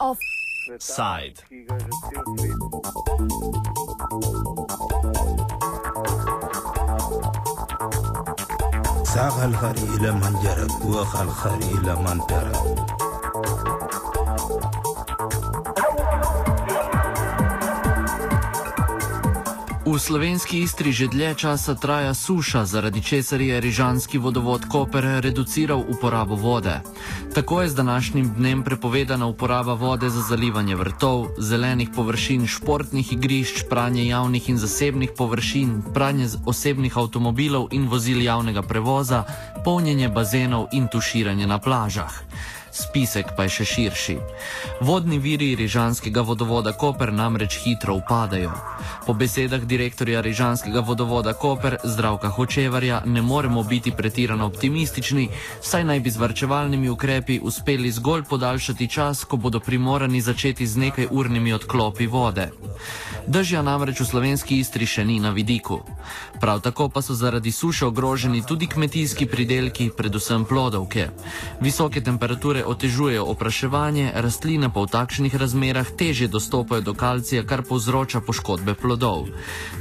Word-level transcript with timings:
Offside. 0.00 1.38
ساق 9.04 9.42
الخري 9.42 9.86
لمن 10.00 10.34
جرب 10.42 10.84
وخ 10.84 11.20
الخري 11.20 11.72
لمن 11.72 12.26
ترب 12.26 12.95
V 19.86 19.94
slovenski 20.02 20.66
istri 20.66 20.90
že 20.90 21.06
dlje 21.06 21.46
časa 21.46 21.78
traja 21.78 22.10
suša, 22.10 22.66
zaradi 22.66 22.98
česar 22.98 23.38
je 23.38 23.54
Rižanski 23.60 24.18
vodovod 24.18 24.66
Koper 24.66 25.22
reduciral 25.22 25.78
uporabo 25.78 26.34
vode. 26.34 26.82
Tako 27.34 27.62
je 27.62 27.68
z 27.68 27.74
današnjim 27.74 28.34
dnem 28.34 28.64
prepovedana 28.66 29.26
uporaba 29.26 29.78
vode 29.78 30.10
za 30.10 30.26
zalivanje 30.26 30.74
vrtov, 30.74 31.38
zelenih 31.38 31.94
površin, 31.94 32.46
športnih 32.46 33.12
igrišč, 33.12 33.70
pranje 33.70 34.06
javnih 34.10 34.48
in 34.50 34.58
zasebnih 34.58 35.10
površin, 35.16 35.82
pranje 35.94 36.34
osebnih 36.46 36.98
avtomobilov 36.98 37.68
in 37.70 37.86
vozil 37.86 38.22
javnega 38.22 38.62
prevoza, 38.62 39.22
polnjenje 39.64 40.08
bazenov 40.08 40.66
in 40.72 40.90
tuširanje 40.90 41.46
na 41.46 41.58
plažah. 41.58 42.12
Spisek 42.76 43.32
pa 43.36 43.46
je 43.48 43.54
še 43.56 43.64
širši. 43.64 44.14
Vodni 44.84 45.16
viri 45.18 45.54
Rižanskega 45.56 46.20
vodovoda 46.20 46.74
Koper 46.76 47.08
namreč 47.12 47.56
hitro 47.64 47.94
upadajo. 47.96 48.52
Po 49.06 49.14
besedah 49.16 49.64
direktorja 49.64 50.20
Rižanskega 50.20 50.82
vodovoda 50.84 51.32
Koper 51.32 51.78
Zdravka 51.84 52.28
Hočevarja 52.28 53.00
ne 53.06 53.22
moremo 53.22 53.62
biti 53.62 53.94
pretirano 53.96 54.46
optimistični, 54.46 55.28
saj 55.62 55.84
naj 55.84 56.00
bi 56.00 56.10
z 56.10 56.20
varčevalnimi 56.20 56.92
ukrepi 56.92 57.38
uspeli 57.42 57.90
zgolj 57.90 58.26
podaljšati 58.28 58.88
čas, 58.88 59.24
ko 59.24 59.36
bodo 59.36 59.60
primorani 59.60 60.20
začeti 60.20 60.66
z 60.66 60.76
nekaj 60.76 61.08
urnimi 61.10 61.56
odklopi 61.56 62.06
vode. 62.06 62.50
Dežja 63.26 63.62
namreč 63.62 64.04
v 64.04 64.06
slovenski 64.06 64.60
istri 64.60 64.86
še 64.86 65.04
ni 65.04 65.16
na 65.20 65.32
vidiku. 65.32 65.80
Prav 66.40 66.60
tako 66.60 66.88
pa 66.92 67.02
so 67.02 67.14
zaradi 67.14 67.52
suše 67.52 67.86
ogroženi 67.86 68.44
tudi 68.46 68.66
kmetijski 68.66 69.26
pridelki, 69.26 69.88
predvsem 69.96 70.44
plodovke. 70.44 71.08
Visoke 71.60 72.04
temperature 72.04 72.65
otežujejo 72.66 73.24
opraševanje, 73.24 74.10
rastline 74.14 74.68
pa 74.74 74.82
v 74.82 74.90
takšnih 74.92 75.34
razmerah 75.34 75.88
težje 75.98 76.28
dostopajo 76.28 76.82
do 76.82 76.94
kalcija, 76.94 77.44
kar 77.46 77.62
povzroča 77.62 78.20
poškodbe 78.20 78.74
plodov. 78.74 79.30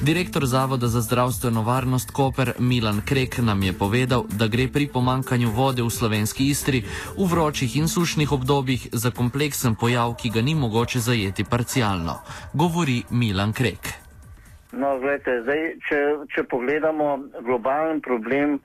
Direktor 0.02 0.45
Zavoda 0.45 0.88
za 0.88 1.02
zdravstveno 1.02 1.61
varnost 1.61 2.11
Koper 2.11 2.53
Milan 2.59 3.02
Krek 3.06 3.38
nam 3.38 3.63
je 3.63 3.73
povedal, 3.73 4.25
da 4.30 4.47
gre 4.47 4.67
pri 4.67 4.88
pomankanju 4.88 5.50
vode 5.50 5.83
v 5.83 5.89
slovenski 5.89 6.50
istri 6.50 6.86
v 7.17 7.25
vročih 7.25 7.78
in 7.78 7.88
sušnih 7.88 8.31
obdobjih 8.31 8.88
za 8.94 9.11
kompleksen 9.11 9.75
pojav, 9.75 10.16
ki 10.16 10.30
ga 10.30 10.41
ni 10.41 10.56
mogoče 10.56 11.00
zajeti 11.00 11.44
parcialno. 11.44 12.22
Govori 12.53 13.03
Milan 13.09 13.53
Krek. 13.53 14.06
No, 14.75 15.00
gledajte, 15.00 15.41
zdaj, 15.44 15.61
če, 15.88 16.00
če 16.36 16.44
pogledamo 16.52 17.19
globalen 17.47 18.02
problem 18.03 18.59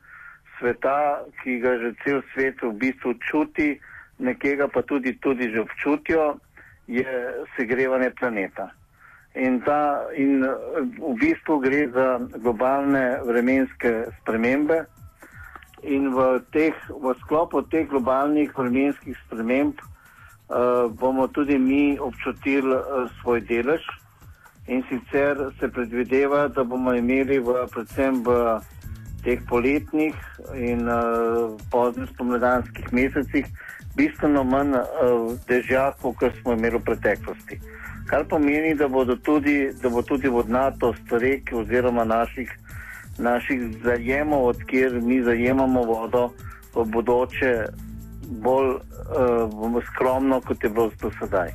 sveta, 0.58 1.22
ki 1.42 1.60
ga 1.62 1.76
že 1.78 1.90
cel 2.04 2.22
svet 2.34 2.62
v 2.62 2.72
bistvu 2.82 3.14
čuti, 3.30 3.78
nekega 4.20 4.68
pa 4.68 4.82
tudi, 4.82 5.16
tudi 5.18 5.50
že 5.50 5.60
občutijo, 5.60 6.36
je 6.86 7.06
segrevanje 7.56 8.10
planeta. 8.20 8.70
In, 9.34 9.60
ta, 9.62 10.10
in 10.18 10.44
eh, 10.44 10.54
v 10.98 11.14
bistvu 11.20 11.60
gre 11.62 11.86
za 11.94 12.18
globalne 12.42 13.20
vremenske 13.24 14.10
spremembe. 14.20 14.84
In 15.86 16.10
v, 16.12 16.42
teh, 16.52 16.74
v 16.90 17.14
sklopu 17.22 17.62
teh 17.72 17.86
globalnih 17.88 18.50
vremenskih 18.52 19.16
sprememb 19.24 19.80
uh, 19.80 20.92
bomo 20.92 21.24
tudi 21.32 21.56
mi 21.56 21.96
občutili 21.96 22.68
uh, 22.68 23.08
svoj 23.20 23.40
delež. 23.48 23.80
In 24.68 24.84
sicer 24.90 25.40
se 25.56 25.72
predvideva, 25.72 26.50
da 26.52 26.68
bomo 26.68 26.92
imeli 26.92 27.40
v, 27.40 27.64
predvsem 27.72 28.20
v 28.20 28.60
teh 29.24 29.40
poletnih 29.48 30.12
in 30.52 30.84
uh, 30.84 31.56
poznih 31.72 32.12
spomladanskih 32.12 32.92
mesecih 32.92 33.48
bistveno 33.96 34.44
manj 34.44 34.74
uh, 34.74 35.32
dežja, 35.48 35.92
kot 36.02 36.32
smo 36.40 36.52
imeli 36.52 36.78
v 36.78 36.84
preteklosti. 36.84 37.60
Kar 38.10 38.24
pomeni, 38.28 38.74
da, 38.74 38.88
tudi, 39.22 39.70
da 39.82 39.88
bo 39.88 40.02
tudi 40.02 40.28
vodnatost 40.28 41.12
rek 41.12 41.52
oziroma 41.54 42.04
naših, 42.04 42.50
naših 43.18 43.62
zajemov, 43.84 44.46
odkjer 44.54 45.00
mi 45.00 45.22
zajemamo 45.22 45.84
vodo, 45.84 46.30
v 46.74 46.84
bodoče 46.86 47.54
bolj 48.42 48.76
uh, 48.78 49.82
skromno, 49.90 50.40
kot 50.40 50.64
je 50.64 50.70
bilo 50.70 50.90
do 51.02 51.10
sedaj. 51.18 51.50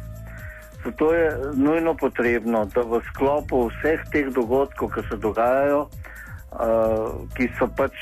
Zato 0.86 1.14
je 1.14 1.38
nujno 1.56 1.96
potrebno, 1.98 2.66
da 2.66 2.82
v 2.82 3.02
sklopu 3.10 3.68
vseh 3.74 4.04
teh 4.12 4.28
dogodkov, 4.30 4.92
ki 4.94 5.02
se 5.10 5.18
dogajajo, 5.18 5.88
uh, 5.88 7.26
ki 7.34 7.50
so 7.58 7.68
pač 7.68 7.96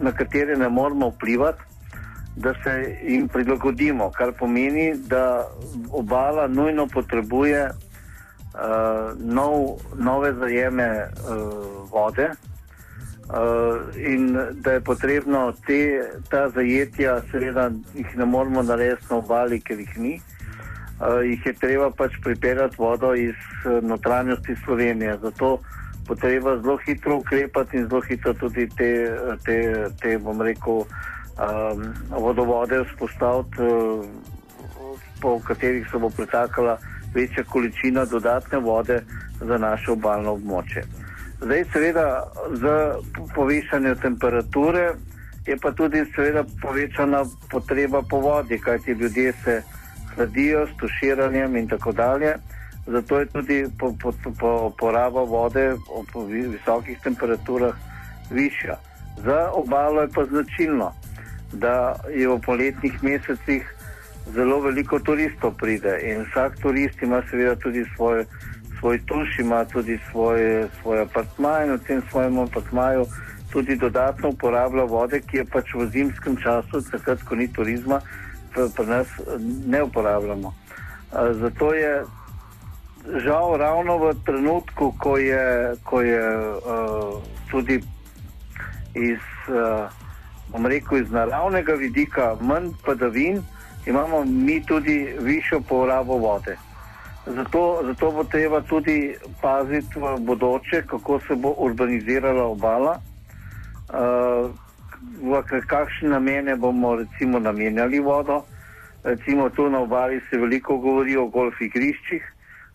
na 0.00 0.12
katere 0.12 0.56
ne 0.56 0.68
moramo 0.68 1.10
vplivati, 1.10 1.73
da 2.36 2.54
se 2.64 2.96
jim 3.02 3.28
prilagodimo, 3.28 4.10
kar 4.10 4.32
pomeni, 4.32 4.94
da 4.96 5.48
obala 5.90 6.46
nujno 6.48 6.86
potrebuje 6.86 7.70
uh, 7.70 9.18
nov, 9.18 9.78
nove 9.96 10.32
zajeme 10.32 11.06
uh, 11.06 11.90
vode. 11.92 12.30
Uh, 13.24 13.96
in 13.96 14.38
da 14.52 14.72
je 14.72 14.80
potrebno 14.80 15.52
te, 15.66 16.10
ta 16.28 16.48
zajetja, 16.50 17.20
seveda, 17.30 17.70
jih 17.94 18.16
ne 18.16 18.24
moremo 18.24 18.62
narediti 18.62 19.06
na 19.10 19.16
obali, 19.16 19.60
ker 19.60 19.78
jih 19.80 19.98
ni. 19.98 20.20
Uh, 21.00 21.22
jih 21.24 21.46
je 21.46 21.52
treba 21.52 21.90
pač 21.90 22.18
pripeljati 22.22 22.76
vodo 22.78 23.14
iz 23.14 23.34
uh, 23.64 23.82
notranjosti 23.82 24.56
Slovenije. 24.64 25.16
Zato 25.22 25.58
bo 26.06 26.14
treba 26.14 26.58
zelo 26.60 26.76
hitro 26.76 27.16
ukrepati 27.16 27.76
in 27.76 27.88
zelo 27.88 28.00
hitro 28.00 28.34
tudi 28.34 28.68
te, 28.76 29.16
te, 29.44 29.88
te 30.00 30.18
bom 30.18 30.42
rekel, 30.42 30.84
um, 31.38 31.94
vodovode 32.10 32.84
vzpostaviti, 32.84 33.62
uh, 33.62 34.04
po 35.20 35.38
katerih 35.40 35.88
se 35.90 35.98
bo 35.98 36.10
pretakala 36.10 36.78
večja 37.14 37.44
količina 37.44 38.04
dodatne 38.04 38.58
vode 38.58 39.02
za 39.40 39.58
naše 39.58 39.90
obalno 39.90 40.32
območje. 40.32 40.84
Zdaj, 41.40 41.64
seveda, 41.72 42.24
z 42.52 42.64
povišanjem 43.34 43.96
temperature 44.02 44.94
je 45.46 45.56
pa 45.60 45.72
tudi 45.72 46.04
seveda 46.14 46.44
povečana 46.62 47.24
potreba 47.50 48.02
po 48.02 48.20
vodi, 48.20 48.58
kajti 48.58 48.92
ljudje 48.92 49.32
se 49.44 49.62
hladijo 50.14 50.66
s 50.66 50.76
tuširanjem 50.80 51.56
in 51.56 51.68
tako 51.68 51.92
dalje. 51.92 52.34
Zato 52.86 53.18
je 53.20 53.26
tudi 53.26 53.66
po, 53.78 53.94
po, 54.02 54.12
po, 54.40 54.70
poraba 54.78 55.22
vode 55.22 55.74
po 56.12 56.24
visokih 56.24 56.98
temperaturah 57.04 57.74
višja. 58.30 58.76
Za 59.24 59.50
obalo 59.52 60.02
je 60.02 60.08
pa 60.14 60.24
značilno, 60.24 60.92
da 61.52 61.96
je 62.10 62.28
v 62.28 62.38
poletnih 62.40 63.02
mesecih 63.02 63.62
zelo 64.34 64.60
veliko 64.60 64.98
turistov 64.98 65.54
pride 65.60 65.98
in 66.02 66.24
vsak 66.30 66.56
turist 66.62 67.02
ima 67.02 67.22
seveda 67.30 67.56
tudi 67.56 67.84
svoj, 67.96 68.24
svoj 68.78 69.00
tuš, 69.06 69.38
ima 69.38 69.64
tudi 69.64 69.98
svoj, 70.10 70.68
svoj 70.80 71.00
apartma 71.02 71.64
in 71.64 71.72
v 71.72 71.78
tem 71.86 72.02
svojem 72.10 72.38
apartmaju 72.38 73.06
tudi 73.54 73.76
dodatno 73.76 74.28
uporablja 74.28 74.84
vode, 74.84 75.20
ki 75.20 75.36
je 75.36 75.44
pač 75.46 75.74
v 75.78 75.86
zimskem 75.94 76.36
času, 76.42 76.82
takrat, 76.90 77.22
ko 77.22 77.38
ni 77.38 77.46
turizma, 77.46 78.00
pri 78.50 78.86
nas 78.86 79.06
ne 79.66 79.82
uporabljamo. 79.82 80.50
Zato 81.38 81.74
je 81.74 82.02
žal 83.22 83.56
ravno 83.62 83.98
v 83.98 84.14
trenutku, 84.26 84.90
ko 84.98 85.14
je, 85.22 85.76
ko 85.86 86.02
je 86.02 86.24
uh, 86.26 87.22
tudi 87.50 87.78
iz, 88.94 89.22
uh, 89.46 89.86
bom 90.54 90.66
rekel, 90.66 90.98
iz 91.02 91.10
naravnega 91.10 91.74
vidika 91.74 92.36
manj 92.40 92.68
padavin, 92.86 93.42
imamo 93.86 94.24
mi 94.24 94.60
tudi 94.66 95.14
višjo 95.20 95.60
porabo 95.68 96.18
vode. 96.18 96.56
Zato, 97.26 97.80
zato 97.84 98.10
bo 98.10 98.24
treba 98.24 98.60
tudi 98.60 99.14
paziti 99.42 99.98
v 99.98 100.18
bodoče, 100.20 100.82
kako 100.86 101.18
se 101.26 101.34
bo 101.34 101.54
urbanizirala 101.58 102.44
obala, 102.44 102.98
uh, 103.90 104.50
v 105.22 105.42
kakšne 105.66 106.08
namene 106.08 106.54
bomo 106.56 106.94
recimo 106.96 107.38
namenjali 107.38 107.98
vodo. 108.00 108.44
Recimo 109.04 109.50
tu 109.50 109.70
na 109.70 109.80
obali 109.80 110.20
se 110.30 110.38
veliko 110.38 110.76
govori 110.76 111.16
o 111.16 111.26
golf 111.26 111.60
igriščih. 111.60 112.22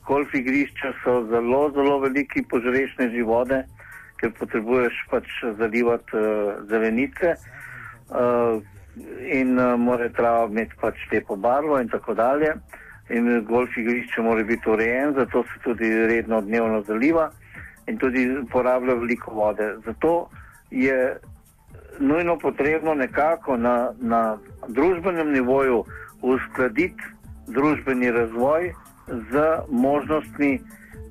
Golf 0.08 0.34
igrišča 0.34 0.92
so 1.04 1.24
zelo, 1.30 1.72
zelo 1.72 2.00
veliki 2.00 2.44
požrešne 2.50 3.08
vode, 3.24 3.64
ker 4.20 4.36
potrebuješ 4.40 5.00
pač 5.10 5.32
zalivati 5.58 6.18
uh, 6.18 6.60
zelenice 6.70 7.38
uh, 7.38 7.48
in 9.32 9.58
uh, 9.58 9.80
mora 9.80 10.10
trava 10.10 10.48
imeti 10.50 10.76
pač 10.82 10.96
lepo 11.12 11.36
barvo 11.36 11.80
in 11.80 11.90
tako 11.90 12.14
dalje. 12.14 12.56
In 13.10 13.46
golf 13.46 13.78
igrišče 13.78 14.22
mora 14.22 14.44
biti 14.44 14.70
urejen, 14.70 15.14
zato 15.14 15.44
se 15.44 15.60
tudi 15.64 15.90
redno 16.08 16.42
dnevno 16.42 16.82
zaliva. 16.82 17.32
in 17.90 17.98
tudi 17.98 18.28
porablja 18.52 18.94
veliko 18.94 19.34
vode. 19.34 19.76
Zato 19.86 20.30
je 20.72 21.18
nujno 22.00 22.38
potrebno 22.38 22.94
nekako 22.94 23.58
na, 23.58 23.92
na 24.00 24.38
družbenem 24.68 25.32
nivoju 25.32 25.84
uskladiti 26.22 27.04
družbeni 27.48 28.12
razvoj 28.12 28.74
z 29.08 29.46
možnostmi 29.70 30.60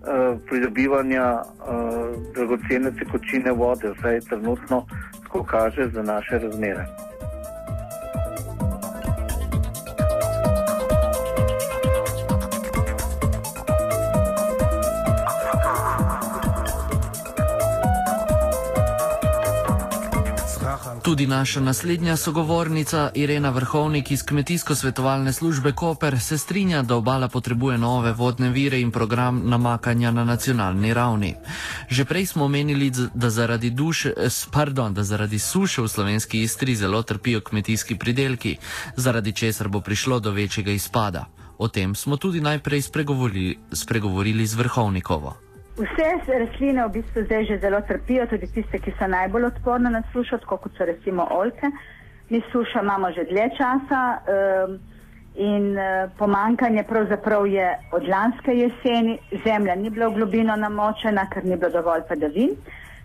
uh, 0.00 0.38
pridobivanja 0.48 1.42
uh, 1.42 2.32
dragocene 2.34 2.90
tekočine 2.90 3.52
vode, 3.52 3.90
vsaj 3.90 4.20
trenutno, 4.20 4.86
tako 5.22 5.42
kaže 5.42 5.88
za 5.94 6.02
naše 6.02 6.38
razmere. 6.38 6.86
Tudi 21.08 21.26
naša 21.26 21.60
naslednja 21.60 22.16
sogovornica 22.16 23.10
Irena 23.14 23.50
Vrhovnik 23.50 24.10
iz 24.10 24.22
Kmetijsko-svetovalne 24.24 25.32
službe 25.32 25.72
Koper 25.72 26.20
se 26.20 26.38
strinja, 26.38 26.82
da 26.82 26.96
obala 26.96 27.28
potrebuje 27.28 27.78
nove 27.78 28.12
vodne 28.12 28.50
vire 28.50 28.80
in 28.80 28.90
program 28.90 29.40
namakanja 29.44 30.10
na 30.10 30.24
nacionalni 30.24 30.94
ravni. 30.94 31.34
Že 31.88 32.04
prej 32.04 32.26
smo 32.26 32.44
omenili, 32.44 32.92
da 33.14 33.30
zaradi, 33.30 33.70
duše, 33.70 34.12
pardon, 34.52 34.94
da 34.94 35.02
zaradi 35.02 35.38
suše 35.38 35.82
v 35.82 35.88
slovenski 35.88 36.42
istri 36.42 36.76
zelo 36.76 37.02
trpijo 37.02 37.40
kmetijski 37.40 37.96
pridelki, 37.96 38.56
zaradi 38.96 39.32
česar 39.32 39.68
bo 39.68 39.80
prišlo 39.80 40.20
do 40.20 40.30
večjega 40.30 40.70
izpada. 40.70 41.24
O 41.58 41.68
tem 41.68 41.94
smo 41.94 42.16
tudi 42.16 42.40
najprej 42.40 42.82
spregovorili, 42.82 43.58
spregovorili 43.72 44.46
z 44.46 44.54
Vrhovnikovo. 44.54 45.47
Vse 45.78 46.06
rastline 46.26 46.82
v 46.88 46.90
bistvu 46.90 47.22
zdaj 47.22 47.44
že 47.44 47.58
zelo 47.62 47.78
trpijo, 47.86 48.26
tudi 48.26 48.46
tiste, 48.50 48.80
ki 48.82 48.90
so 48.98 49.06
najbolj 49.06 49.44
odporne 49.46 49.92
na 49.94 50.02
sušo, 50.12 50.40
kot 50.42 50.72
so 50.74 50.84
recimo 50.84 51.26
oljke. 51.30 51.70
Mi 52.30 52.42
sušo 52.52 52.82
imamo 52.82 53.12
že 53.12 53.24
dlje 53.30 53.44
časa 53.58 54.00
um, 54.18 54.74
in 55.36 55.78
uh, 55.78 56.10
pomankanje 56.18 56.82
pravzaprav 56.82 57.46
je 57.46 57.68
od 57.92 58.08
lanske 58.08 58.56
jeseni, 58.58 59.18
zemlja 59.44 59.74
ni 59.74 59.90
bila 59.90 60.08
v 60.08 60.18
globino 60.18 60.56
namočena, 60.56 61.28
ker 61.30 61.44
ni 61.44 61.56
bilo 61.56 61.70
dovolj 61.70 62.02
padavin. 62.08 62.58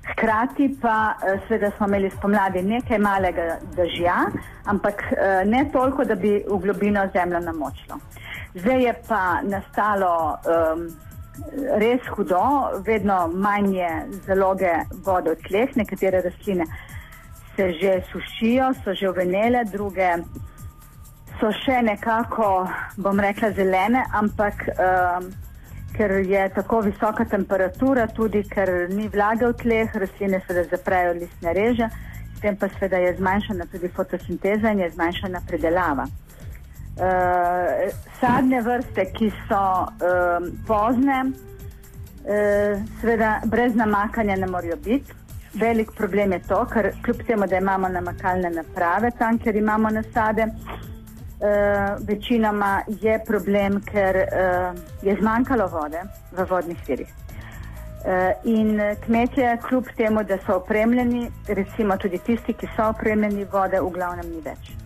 Hkrati 0.09 0.73
pa 0.81 1.13
uh, 1.13 1.45
seveda 1.47 1.71
smo 1.77 1.87
imeli 1.87 2.09
spomladi 2.09 2.65
nekaj 2.65 2.97
malega 2.97 3.59
dežja, 3.77 4.17
ampak 4.65 5.05
uh, 5.11 5.45
ne 5.45 5.67
toliko, 5.71 6.09
da 6.09 6.15
bi 6.15 6.39
v 6.41 6.61
globino 6.65 7.05
zemljo 7.13 7.39
namočilo. 7.39 8.01
Zdaj 8.53 8.83
je 8.83 8.93
pa 9.07 9.25
nastalo 9.45 10.37
um, 10.41 10.87
res 11.81 12.01
hudo, 12.15 12.43
vedno 12.85 13.27
manje 13.27 13.89
zaloge 14.27 14.73
vode 15.05 15.33
v 15.35 15.47
tleh, 15.47 15.75
nekatere 15.75 16.21
rastline 16.21 16.65
se 17.55 17.73
že 17.79 18.01
sušijo, 18.11 18.73
so 18.83 18.93
že 18.93 19.09
uvenele, 19.09 19.63
druge 19.65 20.17
so 21.39 21.51
še 21.65 21.81
nekako, 21.81 22.67
bom 22.97 23.19
rekla, 23.19 23.51
zelene, 23.57 24.03
ampak 24.13 24.63
um, 24.73 25.29
ker 25.93 26.11
je 26.25 26.49
tako 26.55 26.81
visoka 26.81 27.25
temperatura, 27.25 28.07
tudi 28.07 28.43
ker 28.49 28.89
ni 28.89 29.07
vlage 29.09 29.45
v 29.45 29.53
tleh, 29.61 29.93
rastline 29.93 30.41
se 30.47 30.53
da 30.53 30.63
zaprejo 30.69 31.13
listne 31.19 31.53
reže, 31.53 31.89
s 32.37 32.41
tem 32.41 32.57
pa 32.57 32.69
seveda 32.73 32.97
je 32.97 33.15
zmanjšana 33.17 33.69
tudi 33.71 33.89
fotosinteza 33.89 34.71
in 34.71 34.85
je 34.85 34.89
zmanjšana 34.95 35.41
predelava. 35.47 36.07
Uh, 36.93 37.89
sadne 38.19 38.61
vrste, 38.61 39.07
ki 39.17 39.31
so 39.47 39.59
um, 39.81 40.51
pozne, 40.67 41.23
uh, 41.25 42.83
seveda 43.01 43.39
brez 43.49 43.73
namakanja 43.75 44.35
ne 44.37 44.47
morejo 44.47 44.77
biti. 44.77 45.13
Velik 45.57 45.91
problem 45.97 46.31
je 46.31 46.39
to, 46.47 46.59
ker 46.69 46.91
kljub 47.01 47.23
temu, 47.25 47.47
da 47.49 47.57
imamo 47.57 47.89
namakalne 47.89 48.49
naprave 48.53 49.11
tam, 49.17 49.39
ker 49.41 49.55
imamo 49.55 49.89
nasade, 49.89 50.45
uh, 50.45 52.05
večinoma 52.05 52.83
je 53.01 53.17
problem, 53.25 53.81
ker 53.89 54.21
uh, 54.21 54.77
je 55.01 55.17
zmanjkalo 55.17 55.67
vode 55.73 56.05
v 56.31 56.47
vodnih 56.49 56.87
virih. 56.87 57.19
In 58.43 58.81
kmetje, 59.05 59.57
kljub 59.63 59.87
temu, 59.97 60.23
da 60.27 60.37
so 60.45 60.57
opremljeni, 60.59 61.29
recimo 61.47 61.97
tudi 61.97 62.19
tisti, 62.19 62.53
ki 62.53 62.67
so 62.75 62.89
opremljeni, 62.91 63.47
vode 63.51 63.79
v 63.79 63.93
glavnem 63.95 64.27
ni 64.27 64.41
več. 64.43 64.82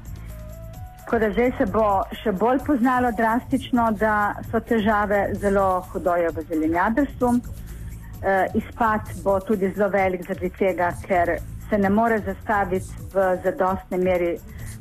Tako 1.08 1.20
da 1.20 1.28
zdaj 1.32 1.52
se 1.58 1.66
bo 1.72 1.84
še 2.20 2.32
bolj 2.36 2.58
poznalo 2.68 3.14
drastično, 3.16 3.86
da 3.96 4.16
so 4.52 4.60
težave 4.60 5.20
zelo 5.40 5.86
hudoje 5.94 6.34
v 6.36 6.44
zelenjadarstvu. 6.50 7.30
E, 7.38 8.34
izpad 8.60 9.14
bo 9.24 9.38
tudi 9.40 9.70
zelo 9.78 9.88
velik 9.94 10.28
zaradi 10.28 10.50
tega, 10.60 10.92
ker 11.06 11.32
se 11.70 11.80
ne 11.80 11.90
more 11.90 12.20
zastaviti 12.26 13.08
v 13.16 13.30
zadostni 13.46 14.02
meri 14.04 14.34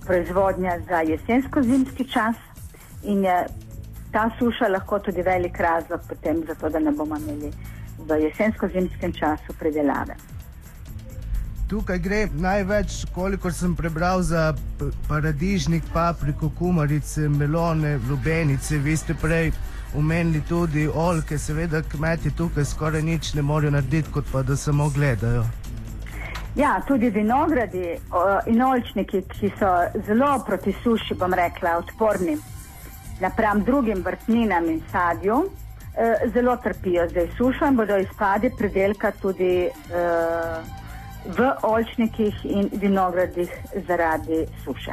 proizvodnja 0.06 0.80
za 0.88 1.04
jesensko-zimski 1.06 2.10
čas 2.10 2.42
in 3.04 3.22
je 3.24 3.40
ta 4.12 4.26
suša 4.38 4.74
lahko 4.74 4.98
tudi 4.98 5.22
velik 5.22 5.60
razlog 5.60 6.00
potem 6.08 6.42
za 6.48 6.58
to, 6.58 6.68
da 6.68 6.82
ne 6.82 6.90
bomo 6.90 7.22
imeli 7.22 7.52
v 8.02 8.18
jesensko-zimskem 8.26 9.14
času 9.14 9.54
predelave. 9.62 10.18
Tukaj 11.66 11.98
gre 11.98 12.18
največ, 12.30 13.04
kolikor 13.14 13.50
sem 13.52 13.72
prebral, 13.74 14.20
za 14.22 14.54
paradižnik, 15.08 15.82
papriko, 15.92 16.50
kumarice, 16.58 17.26
melone, 17.28 17.96
lubenice. 18.08 18.78
Vi 18.78 18.94
ste 18.96 19.14
prej 19.18 19.50
omenili 19.98 20.42
tudi 20.48 20.86
olke, 20.86 21.38
seveda 21.38 21.82
kmeti 21.82 22.30
tukaj 22.30 22.64
skoraj 22.64 23.02
nič 23.02 23.32
ne 23.34 23.42
morejo 23.42 23.74
narediti, 23.74 24.12
kot 24.14 24.30
pa 24.32 24.44
da 24.46 24.56
samo 24.56 24.86
gledajo. 24.94 25.42
Ja, 26.54 26.76
tudi 26.86 27.10
vinogradi 27.10 27.98
in 28.46 28.62
olčniki, 28.62 29.24
ki 29.34 29.50
so 29.58 29.74
zelo 30.06 30.30
proti 30.46 30.72
suši, 30.84 31.18
bom 31.18 31.34
rekla, 31.34 31.80
odporni 31.82 32.38
napram 33.20 33.64
drugim 33.64 34.06
vrtninam 34.06 34.70
in 34.70 34.80
sadju, 34.92 35.42
eh, 35.98 36.30
zelo 36.30 36.56
trpijo 36.62 37.10
zdaj 37.10 37.28
sušo 37.36 37.66
in 37.66 37.76
bodo 37.76 37.98
izpadi 37.98 38.54
predelka 38.58 39.10
tudi. 39.10 39.68
Uh, 39.90 40.85
v 41.24 41.50
oljčnikih 41.62 42.34
in 42.44 42.70
vinogradih 42.72 43.50
zaradi 43.88 44.46
suše. 44.64 44.92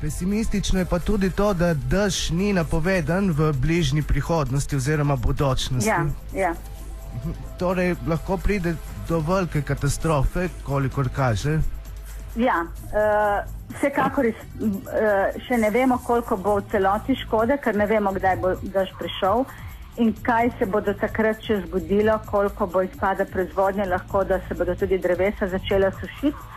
Pesimistično 0.00 0.78
je 0.78 0.84
pa 0.84 0.98
tudi 0.98 1.30
to, 1.30 1.54
da 1.54 1.74
dež 1.74 2.30
ni 2.30 2.52
napovedan 2.52 3.30
v 3.30 3.52
bližnji 3.52 4.02
prihodnosti 4.02 4.76
oziroma 4.76 5.16
bodočnosti. 5.16 5.88
Ja, 5.88 6.06
ja. 6.34 6.54
Torej, 7.58 7.94
lahko 8.06 8.36
pride 8.36 8.74
do 9.08 9.20
velike 9.20 9.62
katastrofe, 9.62 10.48
kolikor 10.66 11.08
kaže. 11.16 11.60
Ja, 12.36 12.66
uh, 12.66 13.46
vsekakor 13.76 14.26
uh, 14.26 14.34
še 15.46 15.56
ne 15.56 15.70
vemo, 15.70 15.98
koliko 16.04 16.36
bo 16.36 16.56
v 16.58 16.66
celoti 16.70 17.14
škode, 17.24 17.56
ker 17.62 17.76
ne 17.76 17.86
vemo, 17.86 18.12
kdaj 18.12 18.36
bo 18.42 18.56
dež 18.62 18.90
prišel. 18.98 19.46
Uh, 19.46 19.60
in 19.96 20.12
kaj 20.22 20.50
se 20.58 20.66
bo 20.66 20.80
takrat 20.80 21.42
še 21.42 21.60
zgodilo, 21.66 22.18
koliko 22.26 22.66
bo 22.66 22.82
izpada 22.82 23.24
proizvodnje, 23.24 23.86
lahko 23.86 24.24
da 24.24 24.40
se 24.48 24.54
bodo 24.54 24.74
tudi 24.74 24.98
drevesa 24.98 25.48
začela 25.48 25.90
sušiti. 26.00 26.52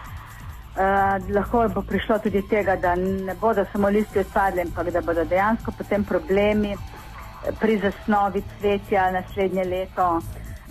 Uh, 0.78 1.34
lahko 1.34 1.64
bo 1.74 1.82
prišlo 1.82 2.20
tudi 2.22 2.42
tega, 2.50 2.76
da 2.76 2.96
ne 2.96 3.34
bodo 3.42 3.66
samo 3.72 3.90
listi 3.90 4.20
odpadli, 4.20 4.62
ampak 4.62 4.92
da 4.94 5.02
bodo 5.02 5.26
dejansko 5.26 5.72
potem 5.78 6.04
problemi 6.06 6.76
pri 7.60 7.80
zasnovi 7.82 8.44
cvetja 8.58 9.12
naslednje 9.12 9.64
leto 9.64 10.20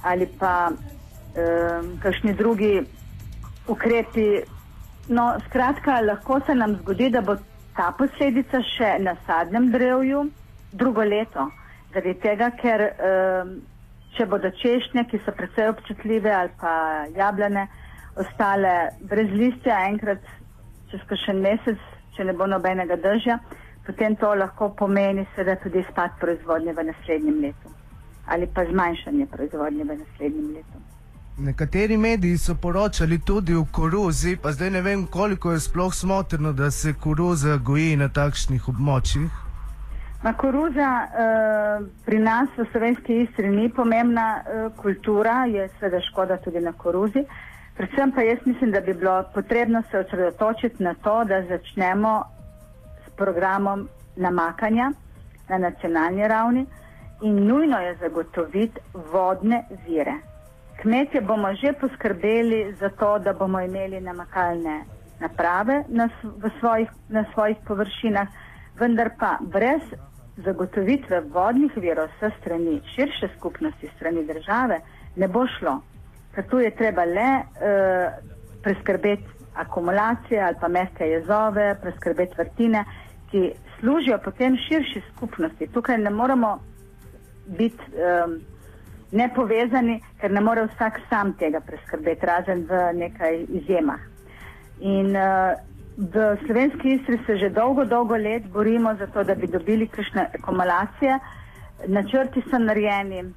ali 0.02 0.26
pa 0.38 0.70
um, 0.70 1.98
kakšni 2.02 2.34
drugi 2.34 2.82
ukrepi. 3.66 4.28
No, 5.08 5.38
skratka, 5.46 6.00
lahko 6.00 6.40
se 6.46 6.54
nam 6.54 6.76
zgodi, 6.82 7.10
da 7.10 7.20
bo 7.20 7.36
ta 7.76 7.92
posledica 7.98 8.62
še 8.62 8.96
na 9.02 9.14
sadnem 9.26 9.70
drevju 9.72 10.24
drugo 10.72 11.02
leto. 11.02 11.50
Zaradi 11.96 12.12
tega, 12.20 12.50
ker 12.60 12.82
um, 12.92 13.52
če 14.12 14.26
bodo 14.28 14.50
češnje, 14.60 15.06
ki 15.08 15.20
so 15.24 15.32
precej 15.32 15.70
občutljive, 15.70 16.28
ali 16.28 16.50
pa 16.60 16.72
jablane, 17.16 17.62
ostale 18.20 18.72
brez 19.08 19.32
listja, 19.32 19.78
enkrat 19.88 20.20
čez 20.90 21.00
kakšen 21.08 21.40
mesec, 21.40 21.80
če 22.12 22.26
ne 22.28 22.34
bo 22.36 22.44
nobenega 22.52 22.98
držja, 23.00 23.38
potem 23.86 24.18
to 24.20 24.34
lahko 24.36 24.68
pomeni 24.76 25.24
seveda 25.32 25.56
tudi 25.62 25.80
izpad 25.80 26.20
proizvodnje 26.20 26.76
v 26.76 26.84
naslednjem 26.90 27.40
letu 27.46 27.72
ali 28.26 28.48
pa 28.54 28.64
zmanjšanje 28.66 29.26
proizvodnje 29.32 29.84
v 29.84 29.96
naslednjem 30.02 30.52
letu. 30.58 30.84
Nekateri 31.38 31.96
mediji 31.96 32.38
so 32.38 32.58
poročali 32.60 33.20
tudi 33.24 33.54
o 33.54 33.64
koruzi, 33.72 34.36
pa 34.42 34.52
zdaj 34.52 34.70
ne 34.70 34.82
vem, 34.82 35.06
koliko 35.06 35.52
je 35.52 35.60
sploh 35.60 35.94
smotrno, 35.94 36.52
da 36.52 36.70
se 36.70 36.92
koruza 37.00 37.56
goji 37.56 37.96
na 37.96 38.08
takšnih 38.08 38.68
območjih. 38.68 39.45
Ma 40.22 40.32
koruza 40.32 40.90
uh, 41.04 41.86
pri 42.04 42.18
nas 42.18 42.48
v 42.56 42.64
slovenski 42.72 43.22
istri 43.22 43.48
ni 43.48 43.68
pomembna 43.68 44.40
uh, 44.40 44.72
kultura, 44.76 45.44
je 45.44 45.68
seveda 45.78 46.00
škoda 46.00 46.36
tudi 46.36 46.60
na 46.60 46.72
koruzi. 46.72 47.24
Predvsem 47.76 48.12
pa 48.12 48.22
jaz 48.22 48.38
mislim, 48.44 48.70
da 48.70 48.80
bi 48.80 48.94
bilo 48.94 49.24
potrebno 49.34 49.82
se 49.90 49.98
osredotočiti 49.98 50.82
na 50.82 50.94
to, 50.94 51.24
da 51.24 51.42
začnemo 51.42 52.22
s 53.06 53.10
programom 53.16 53.88
namakanja 54.16 54.92
na 55.48 55.58
nacionalni 55.58 56.28
ravni 56.28 56.66
in 57.22 57.46
nujno 57.46 57.78
je 57.78 57.96
zagotoviti 57.96 58.80
vodne 59.12 59.64
vire. 59.86 60.14
Kmetje 60.82 61.20
bomo 61.20 61.54
že 61.54 61.72
poskrbeli 61.72 62.74
za 62.80 62.88
to, 62.88 63.18
da 63.18 63.32
bomo 63.32 63.60
imeli 63.60 64.00
namakalne 64.00 64.84
naprave 65.20 65.84
na, 65.88 66.08
v 66.22 66.50
svojih, 66.60 66.88
na 67.08 67.24
svojih 67.34 67.56
površinah, 67.66 68.28
vendar 68.78 69.10
pa 69.18 69.38
brez 69.40 69.82
zagotovitve 70.44 71.20
vodnih 71.32 71.76
virov 71.76 72.08
s 72.20 72.32
strani 72.40 72.80
širše 72.94 73.28
skupnosti, 73.36 73.88
strani 73.96 74.26
države, 74.26 74.80
ne 75.16 75.28
bo 75.28 75.46
šlo. 75.46 75.80
Ker 76.34 76.44
tu 76.50 76.58
je 76.60 76.70
treba 76.76 77.04
le 77.04 77.30
uh, 77.40 78.12
preskrbeti 78.62 79.24
akumulacije 79.54 80.42
ali 80.42 80.56
pa 80.60 80.68
mehke 80.68 81.04
jezove, 81.04 81.76
preskrbeti 81.82 82.34
vrtine, 82.38 82.84
ki 83.30 83.52
služijo 83.80 84.18
potem 84.24 84.56
širši 84.56 85.02
skupnosti. 85.14 85.66
Tukaj 85.66 85.98
ne 85.98 86.10
moramo 86.10 86.58
biti 87.46 87.84
um, 87.96 88.40
nepovezani, 89.12 90.00
ker 90.20 90.30
ne 90.30 90.40
more 90.40 90.66
vsak 90.66 91.00
sam 91.08 91.32
tega 91.38 91.60
preskrbeti, 91.60 92.26
razen 92.26 92.66
v 92.68 92.82
nekaj 92.94 93.44
izjemah. 93.48 94.00
In 94.80 95.16
uh, 95.16 95.56
v 95.96 96.36
slovenski 96.46 96.92
istri 96.94 97.18
se 97.26 97.36
že 97.36 97.50
dolgo, 97.50 97.84
dolgo 97.84 98.16
let 98.16 98.46
borimo 98.46 98.94
za 98.94 99.06
to, 99.06 99.24
da 99.24 99.34
bi 99.34 99.46
dobili 99.46 99.88
kakšne 99.88 100.28
akumulacije. 100.38 101.18
Načrti 101.86 102.42
so 102.50 102.58
narejeni, 102.58 103.22
uh, 103.22 103.32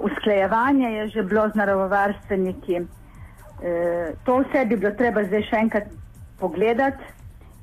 usklajevanje 0.00 0.88
je 0.88 1.08
že 1.08 1.22
bilo 1.22 1.48
z 1.48 1.54
naravovarstveniki. 1.54 2.80
Uh, 2.80 2.86
to 4.24 4.38
vse 4.38 4.64
bi 4.64 4.76
bilo 4.76 4.92
treba 4.92 5.24
zdaj 5.24 5.42
še 5.42 5.56
enkrat 5.56 5.88
pogledati 6.40 7.04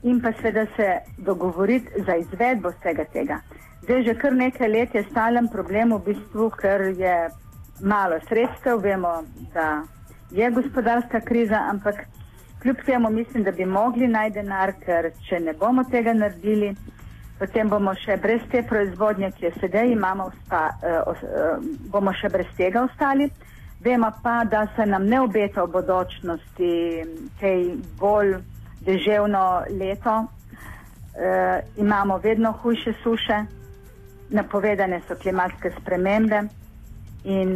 in 0.03 0.21
pa 0.21 0.31
seveda 0.31 0.65
se 0.75 0.99
dogovoriti 1.17 2.03
za 2.07 2.15
izvedbo 2.15 2.69
vsega 2.69 3.05
tega. 3.13 3.41
Zdaj 3.83 4.03
že 4.03 4.15
kar 4.15 4.33
nekaj 4.33 4.69
let 4.69 4.95
je 4.95 5.03
stalen 5.11 5.47
problem 5.47 5.93
v 5.93 6.03
bistvu, 6.05 6.49
ker 6.49 6.81
je 6.97 7.29
malo 7.81 8.19
sredstev, 8.27 8.81
vemo, 8.81 9.21
da 9.53 9.83
je 10.31 10.51
gospodarska 10.51 11.21
kriza, 11.21 11.59
ampak 11.69 12.05
Kljub 12.61 12.77
temu 12.85 13.09
mislim, 13.09 13.43
da 13.43 13.51
bi 13.51 13.65
mogli 13.65 14.07
najti 14.07 14.33
denar, 14.33 14.73
ker 14.85 15.11
če 15.29 15.39
ne 15.39 15.53
bomo 15.53 15.83
tega 15.91 16.13
naredili, 16.13 16.73
potem 17.39 17.69
bomo 17.71 17.93
še 17.95 18.17
brez 18.19 18.41
te 18.51 18.63
proizvodnje, 18.67 19.31
ki 19.37 19.45
jo 19.45 19.51
sedaj 19.59 19.93
imamo, 19.93 20.27
sta, 20.41 20.65
uh, 20.83 21.13
uh, 21.13 21.69
bomo 21.91 22.13
še 22.19 22.29
brez 22.29 22.51
tega 22.57 22.83
ostali. 22.83 23.29
Vemo 23.79 24.11
pa, 24.23 24.43
da 24.43 24.65
se 24.75 24.85
nam 24.85 25.07
ne 25.07 25.21
obeta 25.23 25.63
v 25.63 25.71
bodočnosti 25.77 26.71
kaj 27.39 27.63
bolj 28.01 28.35
deževno 28.83 29.45
leto. 29.79 30.17
Uh, 30.19 31.63
imamo 31.79 32.17
vedno 32.23 32.51
hujše 32.61 32.93
suše, 33.03 33.43
napovedane 34.29 34.99
so 35.07 35.15
klimatske 35.15 35.71
spremembe 35.79 36.43
in 37.23 37.55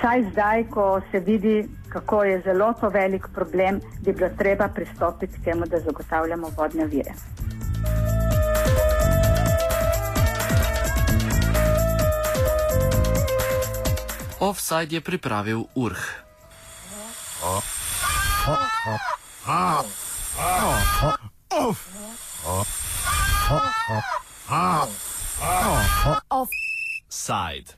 Saj 0.00 0.22
zdaj, 0.32 0.64
ko 0.64 1.00
se 1.10 1.20
vidi, 1.20 1.68
kako 1.88 2.24
je 2.24 2.40
zelo 2.40 2.72
to 2.80 2.88
velik 2.88 3.26
problem, 3.34 3.80
bi 4.00 4.12
bilo 4.12 4.30
treba 4.38 4.68
pristopiti 4.68 5.40
k 5.40 5.44
temu, 5.44 5.66
da 5.66 5.80
zagotavljamo 5.80 6.50
vodne 6.56 6.86
vire. 6.86 7.12
Offside 14.40 14.94
je 14.94 15.00
pripravil 15.00 15.64
Urh. 15.74 16.26
Offside. 26.30 27.76